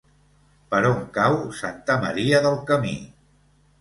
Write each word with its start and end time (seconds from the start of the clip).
Per 0.71 0.79
on 0.87 1.03
cau 1.19 1.37
Santa 1.59 1.99
Maria 2.07 2.41
del 2.47 2.59
Camí? 2.71 2.99